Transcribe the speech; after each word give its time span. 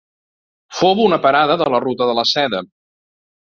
Fou 0.77 1.01
una 1.03 1.19
parada 1.27 1.59
de 1.63 1.69
la 1.75 1.83
ruta 1.85 2.09
de 2.13 2.19
la 2.23 2.27
Seda. 2.33 2.65